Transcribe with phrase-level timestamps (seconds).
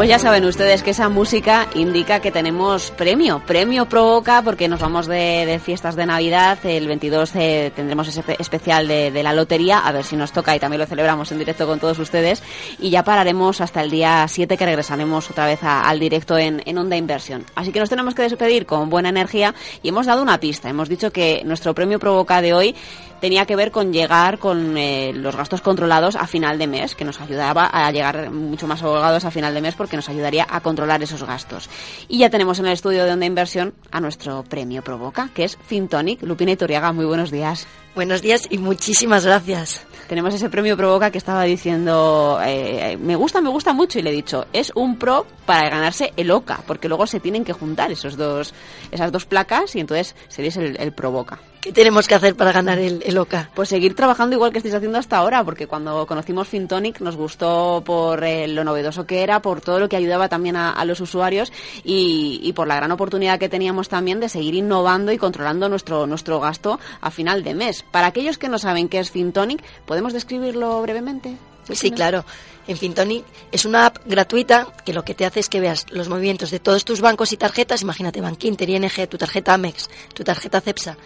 [0.00, 3.42] Pues ya saben ustedes que esa música indica que tenemos premio.
[3.46, 6.58] Premio provoca porque nos vamos de, fiestas de Navidad.
[6.64, 9.80] El 22 eh, tendremos ese especial de, la lotería.
[9.80, 12.42] A ver si nos toca y también lo celebramos en directo con todos ustedes.
[12.78, 16.78] Y ya pararemos hasta el día 7 que regresaremos otra vez al directo en, en
[16.78, 17.44] Onda Inversión.
[17.54, 20.70] Así que nos tenemos que despedir con buena energía y hemos dado una pista.
[20.70, 22.74] Hemos dicho que nuestro premio provoca de hoy
[23.20, 27.04] tenía que ver con llegar con eh, los gastos controlados a final de mes, que
[27.04, 30.60] nos ayudaba a llegar mucho más holgados a final de mes porque nos ayudaría a
[30.60, 31.68] controlar esos gastos.
[32.08, 35.58] Y ya tenemos en el estudio de Onda Inversión a nuestro premio Provoca, que es
[35.62, 36.22] Fintonic.
[36.22, 37.66] Lupina Itoriaga, muy buenos días.
[38.00, 39.84] Buenos días y muchísimas gracias.
[40.08, 44.08] Tenemos ese premio Provoca que estaba diciendo, eh, me gusta, me gusta mucho, y le
[44.08, 47.92] he dicho, es un pro para ganarse el OCA, porque luego se tienen que juntar
[47.92, 48.54] esos dos,
[48.90, 51.40] esas dos placas y entonces sería el, el Provoca.
[51.60, 53.50] ¿Qué tenemos que hacer para ganar el, el, OCA?
[53.54, 57.82] Pues seguir trabajando igual que estáis haciendo hasta ahora, porque cuando conocimos Fintonic nos gustó
[57.84, 61.52] por eh, lo novedoso que era, por todo lo que ayudaba también a, los usuarios
[61.84, 66.06] y, y, por la gran oportunidad que teníamos también de seguir innovando y controlando nuestro,
[66.06, 67.84] nuestro gasto a final de mes.
[67.90, 71.36] Para aquellos que no saben qué es Fintonic, ¿podemos describirlo brevemente?
[71.72, 72.24] Sí, claro.
[72.66, 76.08] En Fintonic es una app gratuita que lo que te hace es que veas los
[76.08, 77.82] movimientos de todos tus bancos y tarjetas.
[77.82, 80.96] Imagínate, Bankinter, ING, tu tarjeta Amex, tu tarjeta Cepsa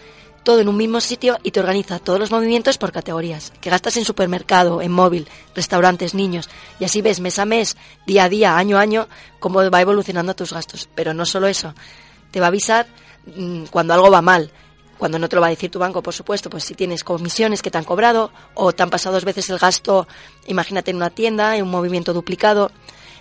[0.45, 3.51] todo en un mismo sitio y te organiza todos los movimientos por categorías.
[3.59, 6.49] Que gastas en supermercado, en móvil, restaurantes, niños.
[6.79, 9.07] Y así ves mes a mes, día a día, año a año,
[9.39, 10.87] cómo va evolucionando tus gastos.
[10.93, 11.73] Pero no solo eso.
[12.29, 12.85] Te va a avisar
[13.35, 14.51] mm, cuando algo va mal.
[14.97, 17.61] Cuando no te lo va a decir tu banco, por supuesto, pues si tienes comisiones
[17.61, 20.07] que te han cobrado o te han pasado dos veces el gasto,
[20.47, 22.71] imagínate en una tienda, en un movimiento duplicado.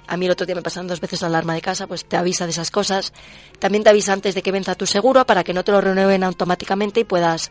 [0.06, 2.16] A mí el otro día me pasaron dos veces la alarma de casa, pues te
[2.16, 3.12] avisa de esas cosas.
[3.58, 6.22] También te avisa antes de que venza tu seguro para que no te lo renueven
[6.22, 7.50] automáticamente y puedas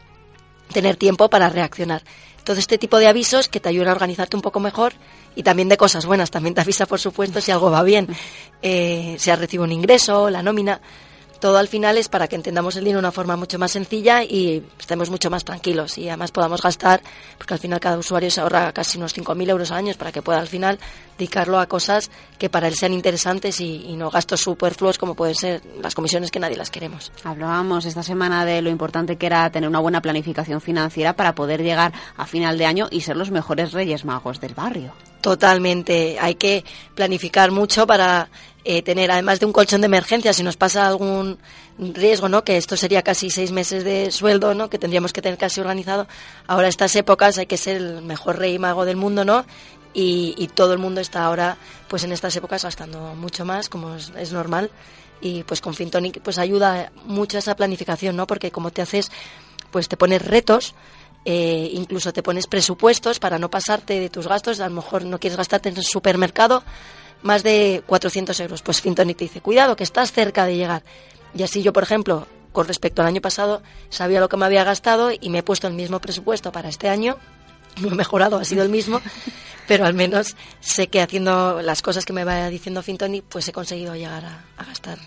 [0.71, 2.03] tener tiempo para reaccionar.
[2.43, 4.93] Todo este tipo de avisos que te ayudan a organizarte un poco mejor
[5.35, 6.29] y también de cosas buenas.
[6.29, 8.07] También te avisa, por supuesto, si algo va bien,
[8.61, 10.79] eh, si has recibido un ingreso, la nómina
[11.43, 14.23] todo al final es para que entendamos el dinero de una forma mucho más sencilla
[14.23, 17.01] y estemos mucho más tranquilos y además podamos gastar,
[17.37, 20.21] porque al final cada usuario se ahorra casi unos 5.000 euros al año para que
[20.21, 20.79] pueda al final
[21.17, 25.61] dedicarlo a cosas que para él sean interesantes y, no gastos superfluos como pueden ser
[25.81, 27.11] las comisiones que nadie las queremos.
[27.25, 31.61] Hablábamos esta semana de lo importante que era tener una buena planificación financiera para poder
[31.61, 34.93] llegar a final de año y ser los mejores reyes magos del barrio.
[35.23, 36.17] Totalmente.
[36.19, 38.29] Hay que planificar mucho para
[38.65, 41.39] eh, tener, además de un colchón de emergencia, si nos pasa algún
[41.77, 42.43] riesgo, ¿no?
[42.43, 44.69] Que esto sería casi seis meses de sueldo, ¿no?
[44.69, 46.07] Que tendríamos que tener casi organizado.
[46.45, 49.45] Ahora estas épocas hay que ser el mejor rey mago del mundo, ¿no?
[49.93, 51.55] Y, todo el mundo está ahora,
[51.87, 54.71] pues en estas épocas gastando mucho más, como es, normal.
[55.21, 58.27] Y pues con Fintonic, pues ayuda mucho esa planificación, ¿no?
[58.27, 59.09] Porque como te haces,
[59.71, 60.75] pues te pones retos,
[61.25, 64.59] eh, incluso te pones presupuestos para no pasarte de tus gastos.
[64.59, 66.63] A lo mejor no quieres gastarte en el supermercado
[67.21, 68.61] más de 400 euros.
[68.61, 70.83] Pues Fintonic te dice, cuidado, que estás cerca de llegar.
[71.33, 74.63] Y así yo, por ejemplo, con respecto al año pasado, sabía lo que me había
[74.63, 77.17] gastado y me he puesto el mismo presupuesto para este año.
[77.81, 79.01] No he mejorado, ha sido el mismo,
[79.67, 83.51] pero al menos sé que haciendo las cosas que me va diciendo Fintonic, pues he
[83.51, 84.99] conseguido llegar a gastar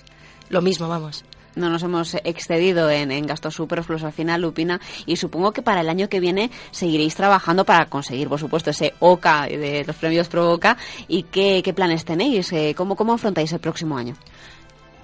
[0.48, 1.22] lo mismo, vamos
[1.56, 5.88] no nos hemos excedido en, gastos superfluos al final, Lupina, y supongo que para el
[5.88, 10.76] año que viene seguiréis trabajando para conseguir, por supuesto, ese OCA de los premios Provoca.
[11.08, 12.52] ¿Y qué, planes tenéis?
[12.52, 14.14] Eh, ¿Cómo, ¿Cómo afrontáis el próximo año?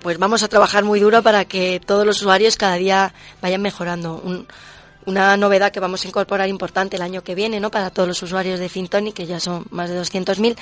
[0.00, 4.22] Pues vamos a trabajar muy duro para que todos los usuarios cada día vayan mejorando.
[5.06, 7.70] una novedad que vamos a incorporar importante el año que viene, ¿no?
[7.70, 10.56] Para todos los usuarios de Fintonic, que ya son más de 200.000,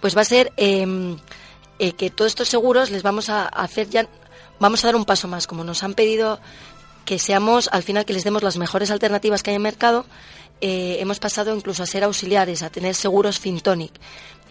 [0.00, 1.16] pues va a ser em,
[1.78, 4.08] eh, que todos estos seguros les vamos a hacer ya
[4.58, 5.46] vamos a dar un paso más.
[5.46, 6.40] Como nos han pedido
[7.04, 10.04] que seamos, al final, que les demos las mejores alternativas que hay en mercado,
[10.60, 13.92] eh, hemos pasado incluso a ser auxiliares, a tener seguros Fintonic.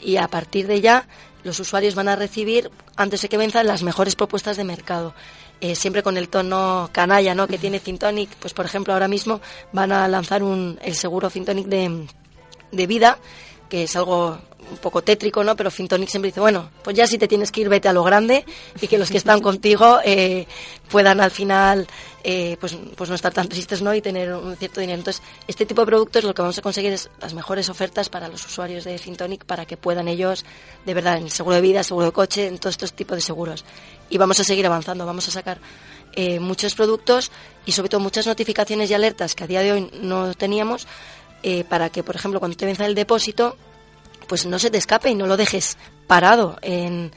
[0.01, 1.07] Y a partir de ya,
[1.43, 5.13] los usuarios van a recibir, antes de que venzan, las mejores propuestas de mercado.
[5.59, 7.47] Eh, siempre con el tono canalla ¿no?
[7.47, 11.65] que tiene Fintonic, pues por ejemplo ahora mismo van a lanzar un, el seguro Fintonic
[11.65, 13.17] de vida,
[13.69, 14.37] que es algo
[14.69, 15.55] un poco tétrico, ¿no?
[15.55, 18.03] Pero Fintonic siempre dice, bueno, pues ya si te tienes que ir, vete a lo
[18.03, 18.45] grande
[18.81, 20.47] y que los que están contigo eh,
[20.89, 21.87] puedan al final
[22.23, 23.93] eh, pues, pues no estar tan tristes, ¿no?
[23.93, 24.99] Y tener un cierto dinero.
[24.99, 28.27] Entonces, este tipo de productos lo que vamos a conseguir es las mejores ofertas para
[28.27, 30.43] los usuarios de Fintonic para que puedan ellos,
[30.85, 33.63] de verdad, en seguro de vida, seguro de coche, en todos estos tipos de seguros.
[34.09, 35.59] Y vamos a seguir avanzando, vamos a sacar
[36.13, 37.31] eh, muchos productos
[37.65, 40.87] y sobre todo muchas notificaciones y alertas que a día de hoy no teníamos
[41.69, 43.57] para que, por ejemplo, cuando te venza el depósito,
[44.27, 47.11] pues no se te escape y no lo dejes parado en,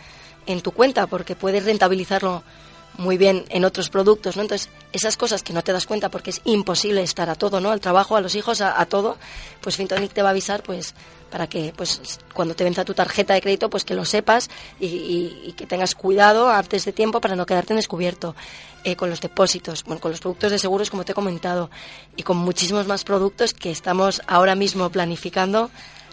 [0.46, 2.42] en tu cuenta porque puedes rentabilizarlo
[2.98, 4.42] muy bien en otros productos, ¿no?
[4.42, 7.70] Entonces, esas cosas que no te das cuenta porque es imposible estar a todo, ¿no?
[7.70, 9.16] Al trabajo, a los hijos, a, todo,
[9.60, 10.94] pues Fintonic te va a avisar, pues,
[11.30, 14.50] para que, pues, cuando te venza tu tarjeta de crédito, pues que lo sepas
[14.80, 18.34] y, que tengas cuidado antes de tiempo para no quedarte en descubierto.
[18.82, 21.70] Eh, con los depósitos, bueno, con los productos de seguros, como te he comentado,
[22.16, 25.70] y con muchísimos más productos que estamos ahora mismo planificando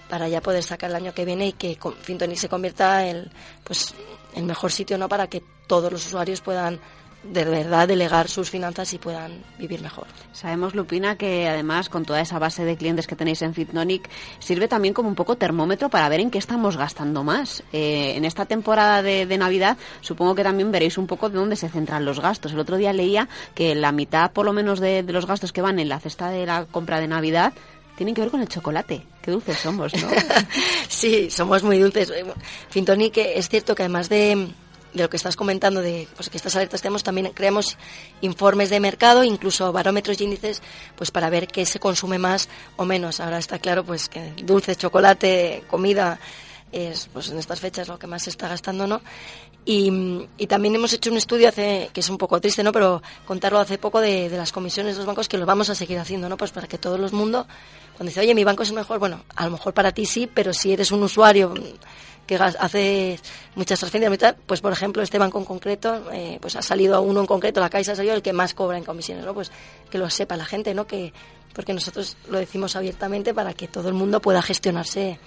[0.10, 3.32] para ya poder sacar el año que viene y que Fintonic se convierta el,
[3.64, 3.94] pues,
[4.36, 6.80] el mejor sitio no para que todos los usuarios puedan
[7.24, 10.08] de verdad delegar sus finanzas y puedan vivir mejor.
[10.32, 14.10] Sabemos, Lupina, que además con toda esa base de clientes que tenéis en Fitnonic,
[14.40, 17.64] sirve también como un poco termómetro para ver en qué estamos gastando más.
[17.74, 21.70] Eh, en esta temporada de, Navidad, supongo que también veréis un poco de dónde se
[21.70, 22.54] centran los gastos.
[22.54, 25.80] El otro día leía que la mitad, por lo menos, de los gastos que van
[25.80, 27.54] en la cesta de la compra de Navidad
[27.98, 29.02] tienen que ver con el chocolate.
[29.22, 30.08] Qué dulces somos, ¿no?
[30.88, 32.14] sí, somos muy dulces.
[32.70, 34.48] Fintonic, es cierto que además de,
[34.98, 37.78] de lo que estás comentando, de pues, que estas alertas tenemos, también creamos
[38.22, 40.62] informes de mercado, incluso barómetros y índices,
[40.96, 43.20] pues para ver qué se consume más o menos.
[43.20, 46.20] Ahora está claro pues que dulce, chocolate, comida,
[46.72, 49.02] es pues en estas fechas lo que más se está gastando, ¿no?
[49.70, 52.72] Y, también hemos hecho un estudio hace, que es un poco triste, ¿no?
[52.72, 55.76] Pero contarlo hace poco de, de las comisiones de los bancos que lo vamos a
[55.76, 56.38] seguir haciendo, ¿no?
[56.38, 57.46] Pues para que todo el mundo
[57.98, 60.54] cuando dice, oye, mi banco es mejor, bueno, a lo mejor para ti sí, pero
[60.54, 61.56] si eres un usuario
[62.28, 63.20] que hace
[63.56, 67.26] muchas transferencias, pues por ejemplo, este banco en concreto, eh, pues ha salido uno en
[67.26, 69.34] concreto, la Caixa ha salido el que más cobra en comisiones, ¿no?
[69.34, 69.52] Pues
[69.90, 70.86] que lo sepa la gente, ¿no?
[70.86, 71.14] Que,
[71.54, 75.18] porque nosotros lo decimos abiertamente para que todo el mundo pueda gestionarse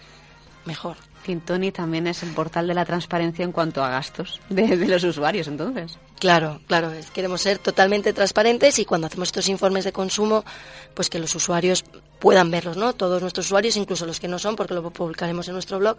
[0.64, 0.96] mejor.
[1.22, 5.48] Fintoni también es el portal de la transparencia en cuanto a gastos de, los usuarios,
[5.48, 5.98] entonces.
[6.18, 10.44] Claro, claro, queremos ser totalmente transparentes y cuando hacemos estos informes de consumo,
[10.94, 11.84] pues que los usuarios
[12.18, 12.94] puedan verlos, ¿no?
[12.94, 15.98] Todos nuestros usuarios, incluso los que no son, porque lo publicaremos en nuestro blog,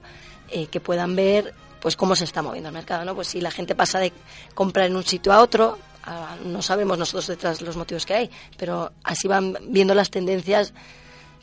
[0.50, 3.16] eh, que puedan ver pues cómo se está moviendo el mercado, ¿no?
[3.16, 4.14] Pues si la gente pasa de
[4.54, 5.80] comprar en un sitio a otro,
[6.46, 10.74] no sabemos nosotros detrás los motivos que hay, pero así van viendo las tendencias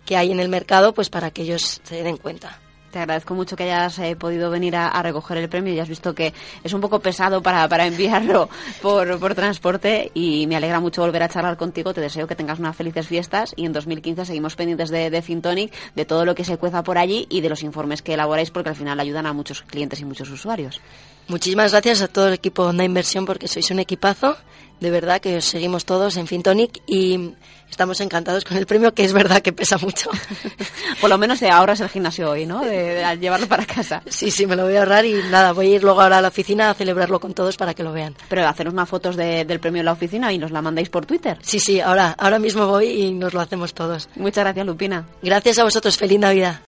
[0.05, 2.61] que hay en el mercado, pues para que ellos se den cuenta.
[2.90, 5.75] Te agradezco mucho que hayas eh, podido venir a, recoger el premio.
[5.75, 6.32] Ya has visto que
[6.64, 8.49] es un poco pesado para, para enviarlo
[8.82, 11.93] por, por, transporte y me alegra mucho volver a charlar contigo.
[11.93, 15.73] Te deseo que tengas unas felices fiestas y en 2015 seguimos pendientes de, de Fintonic,
[15.94, 18.70] de todo lo que se cueza por allí y de los informes que elaboráis porque
[18.70, 20.81] al final ayudan a muchos clientes y muchos usuarios.
[21.28, 24.36] Muchísimas gracias a todo el equipo de Onda Inversión porque sois un equipazo.
[24.80, 27.34] De verdad que os seguimos todos en Fintonic y
[27.69, 30.08] estamos encantados con el premio, que es verdad que pesa mucho.
[31.00, 32.64] Por lo menos te ahorras el gimnasio hoy, ¿no?
[32.64, 34.02] De, llevarlo para casa.
[34.06, 36.22] Sí, sí, me lo voy a ahorrar y nada, voy a ir luego ahora a
[36.22, 38.14] la oficina a celebrarlo con todos para que lo vean.
[38.28, 41.38] Pero haceros más fotos del premio en la oficina y nos la mandáis por Twitter.
[41.42, 44.08] Sí, sí, ahora, ahora mismo voy y nos lo hacemos todos.
[44.16, 45.06] Muchas gracias, Lupina.
[45.22, 45.98] Gracias a vosotros.
[45.98, 46.60] Feliz Navidad.